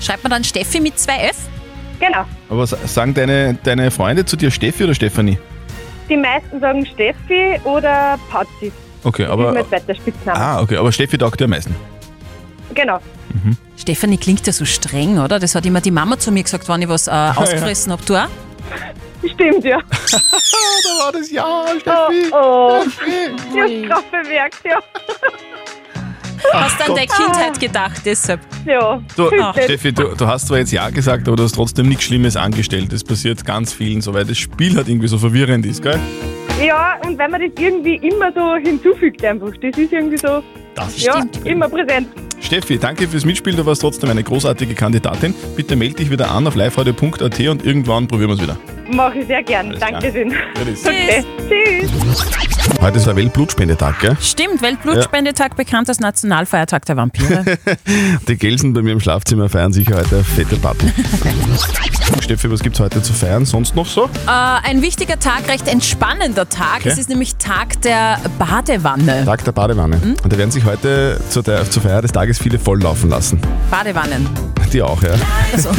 Schreibt 0.00 0.22
man 0.22 0.30
dann 0.30 0.44
Steffi 0.44 0.80
mit 0.80 0.98
zwei 0.98 1.18
F? 1.28 1.36
Genau. 1.98 2.24
Aber 2.48 2.60
was 2.60 2.70
sagen 2.94 3.14
deine, 3.14 3.54
deine 3.62 3.90
Freunde 3.90 4.24
zu 4.24 4.36
dir 4.36 4.50
Steffi 4.50 4.84
oder 4.84 4.94
Stefanie? 4.94 5.38
Die 6.08 6.16
meisten 6.16 6.60
sagen 6.60 6.86
Steffi 6.86 7.60
oder 7.64 8.18
Patzi. 8.30 8.72
Okay, 9.04 9.24
Das 9.24 9.28
ist 9.28 9.32
aber. 9.32 9.52
mein 9.52 9.68
zweiter 9.68 9.94
Spitzname. 9.94 10.38
Ah, 10.38 10.60
okay, 10.62 10.76
aber 10.76 10.90
Steffi 10.92 11.18
taugt 11.18 11.38
dir 11.40 11.44
am 11.44 11.50
meisten. 11.50 11.74
Genau. 12.74 12.98
Stefanie 13.76 14.16
klingt 14.18 14.46
ja 14.46 14.52
so 14.52 14.64
streng, 14.64 15.18
oder? 15.18 15.38
Das 15.38 15.54
hat 15.54 15.64
immer 15.66 15.80
die 15.80 15.90
Mama 15.90 16.18
zu 16.18 16.32
mir 16.32 16.42
gesagt, 16.42 16.68
wenn 16.68 16.82
ich 16.82 16.88
was 16.88 17.06
äh, 17.06 17.10
ausgefressen 17.36 17.92
hab. 17.92 18.04
Du 18.06 18.16
auch? 18.16 18.28
Stimmt, 19.34 19.64
ja. 19.64 19.78
da 20.10 21.04
war 21.04 21.12
das 21.12 21.30
Ja, 21.30 21.64
Steffi. 21.80 22.28
Oh, 22.32 22.36
oh. 22.36 22.82
Ich 22.84 23.60
hab's 23.90 24.02
gerade 24.10 24.22
bemerkt, 24.24 24.58
ja. 24.64 24.78
Hast 26.52 26.80
an 26.80 26.94
deine 26.94 27.06
Kindheit 27.06 27.60
gedacht, 27.60 28.02
deshalb. 28.04 28.40
Ja. 28.66 29.00
Du. 29.16 29.30
Steffi, 29.64 29.92
du, 29.92 30.14
du 30.16 30.26
hast 30.26 30.48
zwar 30.48 30.58
jetzt 30.58 30.72
Ja 30.72 30.90
gesagt, 30.90 31.26
aber 31.28 31.36
du 31.36 31.42
hast 31.44 31.54
trotzdem 31.54 31.88
nichts 31.88 32.04
Schlimmes 32.04 32.36
angestellt. 32.36 32.92
Das 32.92 33.04
passiert 33.04 33.44
ganz 33.44 33.72
vielen 33.72 34.00
so, 34.00 34.14
weil 34.14 34.24
das 34.24 34.38
Spiel 34.38 34.76
halt 34.76 34.88
irgendwie 34.88 35.08
so 35.08 35.18
verwirrend 35.18 35.66
ist, 35.66 35.82
gell? 35.82 35.98
Ja, 36.64 36.96
und 37.06 37.16
wenn 37.18 37.30
man 37.30 37.40
das 37.40 37.50
irgendwie 37.58 37.96
immer 37.96 38.32
so 38.32 38.56
hinzufügt 38.56 39.24
einfach, 39.24 39.50
das 39.62 39.78
ist 39.78 39.92
irgendwie 39.92 40.18
so, 40.18 40.42
Das 40.74 41.00
ja, 41.00 41.12
stimmt. 41.12 41.46
immer 41.46 41.68
präsent. 41.68 42.08
Steffi, 42.40 42.78
danke 42.78 43.06
fürs 43.08 43.24
Mitspielen, 43.24 43.56
du 43.56 43.66
warst 43.66 43.80
trotzdem 43.82 44.10
eine 44.10 44.22
großartige 44.22 44.74
Kandidatin. 44.74 45.34
Bitte 45.56 45.76
melde 45.76 45.96
dich 45.96 46.10
wieder 46.10 46.30
an 46.30 46.46
auf 46.46 46.54
liveradio.at 46.54 47.20
und 47.48 47.64
irgendwann 47.64 48.08
probieren 48.08 48.30
wir 48.30 48.34
es 48.34 48.42
wieder. 48.42 48.56
Mache 48.90 49.18
ich 49.20 49.26
sehr 49.26 49.42
gern. 49.42 49.66
Alles 49.68 49.78
klar. 49.80 49.90
Dankeschön. 49.92 50.32
Tschüss. 50.64 50.84
Okay. 50.86 51.24
Tschüss. 51.48 52.57
Heute 52.80 52.98
ist 52.98 53.06
der 53.06 53.16
Weltblutspendetag, 53.16 53.98
gell? 54.00 54.16
Stimmt, 54.20 54.62
Weltblutspendetag, 54.62 55.56
bekannt 55.56 55.88
als 55.88 56.00
Nationalfeiertag 56.00 56.84
der 56.84 56.96
Vampire. 56.96 57.44
Die 58.28 58.36
Gelsen 58.36 58.72
bei 58.72 58.82
mir 58.82 58.92
im 58.92 59.00
Schlafzimmer 59.00 59.48
feiern 59.48 59.72
sicher 59.72 59.96
heute 59.96 60.16
eine 60.16 60.24
fette 60.24 60.56
Party. 60.56 60.86
Steffi, 62.22 62.50
was 62.50 62.60
gibt's 62.60 62.78
heute 62.80 63.02
zu 63.02 63.12
feiern? 63.12 63.44
Sonst 63.44 63.74
noch 63.74 63.86
so? 63.86 64.04
äh, 64.04 64.08
ein 64.26 64.82
wichtiger 64.82 65.18
Tag, 65.18 65.48
recht 65.48 65.66
entspannender 65.66 66.48
Tag. 66.48 66.78
Okay. 66.80 66.90
Es 66.90 66.98
ist 66.98 67.08
nämlich 67.08 67.36
Tag 67.36 67.80
der 67.82 68.18
Badewanne. 68.38 69.24
Tag 69.24 69.44
der 69.44 69.52
Badewanne. 69.52 69.96
Und 70.22 70.32
da 70.32 70.38
werden 70.38 70.50
sich 70.50 70.64
heute 70.64 71.20
zur, 71.30 71.42
der, 71.42 71.68
zur 71.70 71.82
Feier 71.82 72.02
des 72.02 72.12
Tages 72.12 72.38
viele 72.38 72.58
volllaufen 72.58 73.10
lassen. 73.10 73.40
Badewannen. 73.70 74.28
Die 74.72 74.82
auch, 74.82 75.02
ja. 75.02 75.10
Also. 75.52 75.70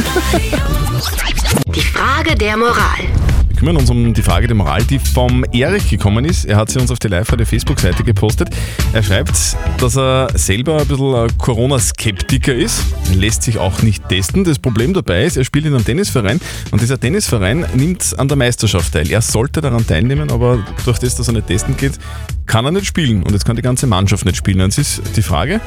Die 1.74 1.80
Frage 1.80 2.34
der 2.34 2.56
Moral. 2.56 3.29
Kümmern 3.60 3.76
uns 3.76 3.90
um 3.90 4.14
die 4.14 4.22
Frage 4.22 4.46
der 4.46 4.56
Moral, 4.56 4.82
die 4.84 4.98
vom 4.98 5.44
Erich 5.52 5.90
gekommen 5.90 6.24
ist. 6.24 6.46
Er 6.46 6.56
hat 6.56 6.70
sie 6.70 6.78
uns 6.78 6.90
auf 6.90 6.98
die 6.98 7.08
live 7.08 7.28
der 7.28 7.44
Facebook-Seite 7.44 8.04
gepostet. 8.04 8.48
Er 8.94 9.02
schreibt, 9.02 9.36
dass 9.76 9.98
er 9.98 10.28
selber 10.32 10.80
ein 10.80 10.88
bisschen 10.88 11.36
Corona-Skeptiker 11.36 12.54
ist. 12.54 12.82
Lässt 13.14 13.42
sich 13.42 13.58
auch 13.58 13.82
nicht 13.82 14.08
testen. 14.08 14.44
Das 14.44 14.58
Problem 14.58 14.94
dabei 14.94 15.24
ist, 15.24 15.36
er 15.36 15.44
spielt 15.44 15.66
in 15.66 15.74
einem 15.74 15.84
Tennisverein 15.84 16.40
und 16.70 16.80
dieser 16.80 16.98
Tennisverein 16.98 17.66
nimmt 17.74 18.18
an 18.18 18.28
der 18.28 18.38
Meisterschaft 18.38 18.94
teil. 18.94 19.10
Er 19.10 19.20
sollte 19.20 19.60
daran 19.60 19.86
teilnehmen, 19.86 20.30
aber 20.30 20.64
durch 20.86 20.98
das, 20.98 21.16
dass 21.16 21.28
er 21.28 21.34
nicht 21.34 21.48
testen 21.48 21.76
geht, 21.76 21.98
kann 22.46 22.64
er 22.64 22.70
nicht 22.70 22.86
spielen. 22.86 23.22
Und 23.24 23.32
jetzt 23.32 23.44
kann 23.44 23.56
die 23.56 23.62
ganze 23.62 23.86
Mannschaft 23.86 24.24
nicht 24.24 24.38
spielen. 24.38 24.62
Und 24.62 24.70
es 24.70 24.78
ist 24.78 25.16
die 25.16 25.22
Frage, 25.22 25.60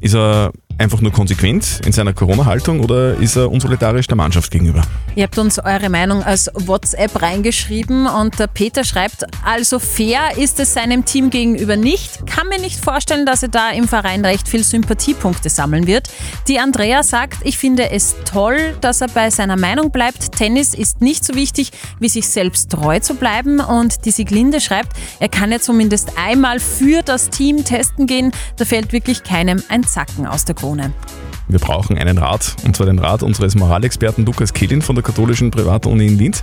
ist 0.00 0.16
er 0.16 0.50
einfach 0.78 1.00
nur 1.00 1.12
konsequent 1.12 1.80
in 1.86 1.92
seiner 1.92 2.12
Corona-Haltung 2.12 2.80
oder 2.80 3.14
ist 3.14 3.36
er 3.36 3.50
unsolidarisch 3.50 4.06
der 4.06 4.16
Mannschaft 4.16 4.50
gegenüber? 4.50 4.82
Ihr 5.14 5.24
habt 5.24 5.38
uns 5.38 5.58
eure 5.58 5.88
Meinung 5.88 6.22
als 6.22 6.50
WhatsApp 6.54 7.22
reingeschrieben 7.22 8.06
und 8.06 8.38
der 8.38 8.48
Peter 8.48 8.84
schreibt, 8.84 9.24
also 9.44 9.78
fair 9.78 10.36
ist 10.36 10.58
es 10.60 10.74
seinem 10.74 11.04
Team 11.04 11.30
gegenüber 11.30 11.76
nicht. 11.76 12.26
Kann 12.26 12.48
mir 12.48 12.60
nicht 12.60 12.82
vorstellen, 12.84 13.26
dass 13.26 13.42
er 13.42 13.48
da 13.48 13.70
im 13.70 13.86
Verein 13.86 14.24
recht 14.24 14.48
viel 14.48 14.64
Sympathiepunkte 14.64 15.48
sammeln 15.48 15.86
wird. 15.86 16.08
Die 16.48 16.58
Andrea 16.58 17.02
sagt, 17.02 17.38
ich 17.44 17.58
finde 17.58 17.90
es 17.90 18.16
toll, 18.24 18.74
dass 18.80 19.00
er 19.00 19.08
bei 19.08 19.30
seiner 19.30 19.56
Meinung 19.56 19.90
bleibt. 19.90 20.32
Tennis 20.32 20.74
ist 20.74 21.00
nicht 21.00 21.24
so 21.24 21.34
wichtig, 21.34 21.70
wie 22.00 22.08
sich 22.08 22.28
selbst 22.28 22.70
treu 22.70 22.98
zu 22.98 23.14
bleiben. 23.14 23.60
Und 23.60 24.04
die 24.04 24.10
Siglinde 24.10 24.60
schreibt, 24.60 24.92
er 25.20 25.28
kann 25.28 25.52
ja 25.52 25.60
zumindest 25.60 26.12
einmal 26.18 26.58
für 26.58 27.02
das 27.02 27.30
Team 27.30 27.64
testen 27.64 28.06
gehen. 28.06 28.32
Da 28.56 28.64
fällt 28.64 28.92
wirklich 28.92 29.22
keinem 29.22 29.62
ein 29.68 29.84
Zacken 29.84 30.26
aus 30.26 30.44
der 30.44 30.54
Krone. 30.64 30.94
Wir 31.46 31.58
brauchen 31.58 31.98
einen 31.98 32.16
Rat, 32.16 32.56
und 32.64 32.74
zwar 32.74 32.86
den 32.86 32.98
Rat 32.98 33.22
unseres 33.22 33.54
Moralexperten 33.54 34.24
Lukas 34.24 34.54
Kehlin 34.54 34.80
von 34.80 34.94
der 34.94 35.04
katholischen 35.04 35.50
Privatuni 35.50 36.06
in 36.06 36.16
Linz. 36.16 36.42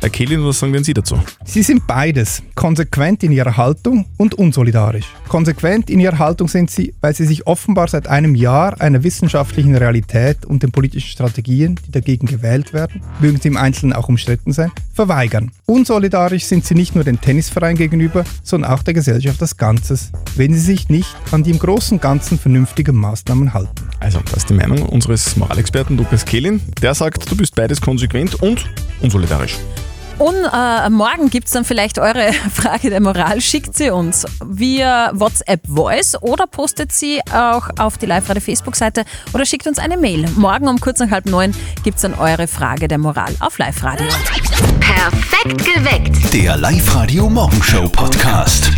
Herr 0.00 0.10
Kehlin, 0.10 0.44
was 0.44 0.60
sagen 0.60 0.72
denn 0.72 0.84
Sie 0.84 0.94
dazu? 0.94 1.18
Sie 1.44 1.62
sind 1.64 1.88
beides, 1.88 2.42
konsequent 2.54 3.24
in 3.24 3.32
ihrer 3.32 3.56
Haltung 3.56 4.06
und 4.16 4.34
unsolidarisch. 4.34 5.06
Konsequent 5.26 5.90
in 5.90 5.98
ihrer 5.98 6.20
Haltung 6.20 6.46
sind 6.46 6.70
sie, 6.70 6.94
weil 7.00 7.14
sie 7.14 7.26
sich 7.26 7.48
offenbar 7.48 7.88
seit 7.88 8.06
einem 8.06 8.36
Jahr 8.36 8.80
einer 8.80 9.02
wissenschaftlichen 9.02 9.74
Realität 9.74 10.46
und 10.46 10.62
den 10.62 10.70
politischen 10.70 11.08
Strategien, 11.08 11.80
die 11.84 11.90
dagegen 11.90 12.28
gewählt 12.28 12.72
werden, 12.72 13.02
mögen 13.18 13.40
sie 13.40 13.48
im 13.48 13.56
Einzelnen 13.56 13.92
auch 13.92 14.08
umstritten 14.08 14.52
sein, 14.52 14.70
verweigern. 14.94 15.50
Unsolidarisch 15.66 16.44
sind 16.44 16.64
sie 16.64 16.76
nicht 16.76 16.94
nur 16.94 17.02
dem 17.02 17.20
Tennisverein 17.20 17.76
gegenüber, 17.76 18.24
sondern 18.44 18.70
auch 18.70 18.84
der 18.84 18.94
Gesellschaft 18.94 19.42
als 19.42 19.56
Ganzes, 19.56 20.12
wenn 20.36 20.54
sie 20.54 20.60
sich 20.60 20.88
nicht 20.88 21.14
an 21.32 21.42
die 21.42 21.50
im 21.50 21.58
Großen 21.58 21.96
und 21.96 22.02
Ganzen 22.02 22.38
vernünftigen 22.38 22.94
Maßnahmen 22.94 23.52
halten. 23.52 23.88
Also, 23.98 24.20
das 24.26 24.38
ist 24.38 24.50
die 24.50 24.54
Meinung 24.54 24.82
unseres 24.82 25.36
Moralexperten 25.36 25.96
Lukas 25.96 26.24
Kehlin. 26.24 26.60
Der 26.80 26.94
sagt, 26.94 27.28
du 27.28 27.36
bist 27.36 27.56
beides 27.56 27.80
konsequent 27.80 28.40
und 28.40 28.64
unsolidarisch. 29.00 29.56
Und 30.18 30.34
äh, 30.52 30.90
morgen 30.90 31.30
gibt 31.30 31.46
es 31.46 31.52
dann 31.52 31.64
vielleicht 31.64 31.98
eure 31.98 32.32
Frage 32.52 32.90
der 32.90 33.00
Moral. 33.00 33.40
Schickt 33.40 33.76
sie 33.76 33.90
uns 33.90 34.26
via 34.44 35.10
WhatsApp 35.14 35.60
Voice 35.66 36.20
oder 36.20 36.46
postet 36.46 36.92
sie 36.92 37.20
auch 37.32 37.68
auf 37.78 37.98
die 37.98 38.06
Live-Radio-Facebook-Seite 38.06 39.04
oder 39.32 39.46
schickt 39.46 39.66
uns 39.66 39.78
eine 39.78 39.96
Mail. 39.96 40.28
Morgen 40.36 40.68
um 40.68 40.80
kurz 40.80 40.98
nach 40.98 41.10
halb 41.10 41.26
neun 41.26 41.54
gibt 41.84 41.96
es 41.96 42.02
dann 42.02 42.14
eure 42.14 42.48
Frage 42.48 42.88
der 42.88 42.98
Moral 42.98 43.34
auf 43.40 43.58
Live-Radio. 43.58 44.06
Perfekt 44.80 45.64
geweckt. 45.64 46.34
Der 46.34 46.56
Live-Radio 46.56 47.28
Morgenshow 47.28 47.88
Podcast. 47.88 48.72